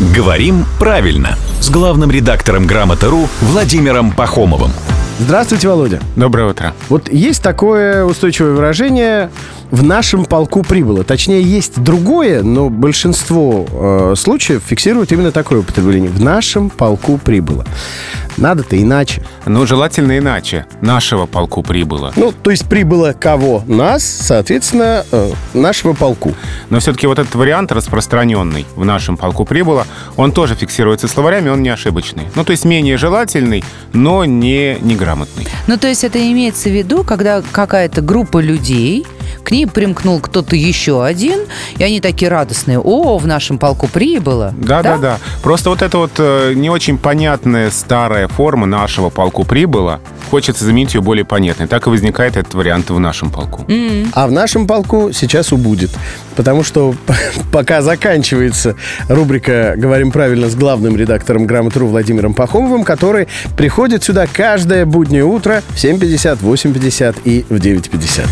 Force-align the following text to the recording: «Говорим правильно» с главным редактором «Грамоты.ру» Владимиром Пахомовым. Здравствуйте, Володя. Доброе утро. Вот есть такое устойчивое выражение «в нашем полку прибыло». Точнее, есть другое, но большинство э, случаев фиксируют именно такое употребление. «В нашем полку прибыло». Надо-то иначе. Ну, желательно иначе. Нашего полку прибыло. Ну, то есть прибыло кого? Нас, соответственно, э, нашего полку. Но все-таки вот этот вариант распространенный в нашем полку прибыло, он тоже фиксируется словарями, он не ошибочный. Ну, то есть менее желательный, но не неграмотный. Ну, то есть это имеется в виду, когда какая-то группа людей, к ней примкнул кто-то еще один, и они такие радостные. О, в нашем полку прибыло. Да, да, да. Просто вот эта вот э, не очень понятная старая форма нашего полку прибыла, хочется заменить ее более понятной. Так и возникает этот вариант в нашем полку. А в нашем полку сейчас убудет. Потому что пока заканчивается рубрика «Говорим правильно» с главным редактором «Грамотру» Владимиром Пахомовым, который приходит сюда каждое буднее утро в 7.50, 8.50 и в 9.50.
«Говорим 0.00 0.64
правильно» 0.78 1.36
с 1.60 1.70
главным 1.70 2.12
редактором 2.12 2.68
«Грамоты.ру» 2.68 3.28
Владимиром 3.40 4.12
Пахомовым. 4.12 4.70
Здравствуйте, 5.18 5.66
Володя. 5.66 6.00
Доброе 6.14 6.50
утро. 6.50 6.72
Вот 6.88 7.12
есть 7.12 7.42
такое 7.42 8.04
устойчивое 8.04 8.52
выражение 8.52 9.28
«в 9.72 9.82
нашем 9.82 10.24
полку 10.24 10.62
прибыло». 10.62 11.02
Точнее, 11.02 11.42
есть 11.42 11.82
другое, 11.82 12.44
но 12.44 12.70
большинство 12.70 13.66
э, 13.68 14.14
случаев 14.16 14.62
фиксируют 14.64 15.10
именно 15.10 15.32
такое 15.32 15.58
употребление. 15.58 16.10
«В 16.10 16.22
нашем 16.22 16.70
полку 16.70 17.18
прибыло». 17.18 17.66
Надо-то 18.38 18.80
иначе. 18.80 19.24
Ну, 19.46 19.66
желательно 19.66 20.16
иначе. 20.16 20.64
Нашего 20.80 21.26
полку 21.26 21.64
прибыло. 21.64 22.12
Ну, 22.14 22.32
то 22.32 22.52
есть 22.52 22.68
прибыло 22.68 23.12
кого? 23.12 23.64
Нас, 23.66 24.04
соответственно, 24.04 25.04
э, 25.10 25.32
нашего 25.54 25.92
полку. 25.92 26.34
Но 26.70 26.80
все-таки 26.80 27.06
вот 27.06 27.18
этот 27.18 27.34
вариант 27.34 27.72
распространенный 27.72 28.66
в 28.76 28.84
нашем 28.84 29.16
полку 29.16 29.44
прибыло, 29.44 29.86
он 30.16 30.32
тоже 30.32 30.54
фиксируется 30.54 31.08
словарями, 31.08 31.48
он 31.48 31.62
не 31.62 31.70
ошибочный. 31.70 32.24
Ну, 32.34 32.44
то 32.44 32.52
есть 32.52 32.64
менее 32.64 32.96
желательный, 32.96 33.64
но 33.92 34.24
не 34.24 34.78
неграмотный. 34.80 35.46
Ну, 35.66 35.78
то 35.78 35.88
есть 35.88 36.04
это 36.04 36.18
имеется 36.18 36.68
в 36.68 36.72
виду, 36.72 37.04
когда 37.04 37.42
какая-то 37.52 38.00
группа 38.00 38.38
людей, 38.38 39.06
к 39.48 39.50
ней 39.50 39.66
примкнул 39.66 40.20
кто-то 40.20 40.56
еще 40.56 41.02
один, 41.02 41.40
и 41.78 41.82
они 41.82 42.00
такие 42.00 42.30
радостные. 42.30 42.78
О, 42.78 43.16
в 43.16 43.26
нашем 43.26 43.56
полку 43.56 43.88
прибыло. 43.88 44.52
Да, 44.58 44.82
да, 44.82 44.98
да. 44.98 45.18
Просто 45.42 45.70
вот 45.70 45.80
эта 45.80 45.96
вот 45.96 46.10
э, 46.18 46.52
не 46.54 46.68
очень 46.68 46.98
понятная 46.98 47.70
старая 47.70 48.28
форма 48.28 48.66
нашего 48.66 49.08
полку 49.08 49.44
прибыла, 49.44 50.00
хочется 50.30 50.66
заменить 50.66 50.92
ее 50.94 51.00
более 51.00 51.24
понятной. 51.24 51.66
Так 51.66 51.86
и 51.86 51.90
возникает 51.90 52.36
этот 52.36 52.52
вариант 52.52 52.90
в 52.90 52.98
нашем 53.00 53.30
полку. 53.30 53.64
А 54.12 54.26
в 54.26 54.32
нашем 54.32 54.66
полку 54.66 55.12
сейчас 55.14 55.50
убудет. 55.50 55.92
Потому 56.36 56.62
что 56.62 56.94
пока 57.50 57.80
заканчивается 57.80 58.76
рубрика 59.08 59.76
«Говорим 59.78 60.12
правильно» 60.12 60.50
с 60.50 60.54
главным 60.54 60.94
редактором 60.94 61.46
«Грамотру» 61.46 61.86
Владимиром 61.86 62.34
Пахомовым, 62.34 62.84
который 62.84 63.28
приходит 63.56 64.04
сюда 64.04 64.26
каждое 64.30 64.84
буднее 64.84 65.24
утро 65.24 65.62
в 65.70 65.76
7.50, 65.76 66.40
8.50 66.42 67.16
и 67.24 67.46
в 67.48 67.54
9.50. 67.54 68.26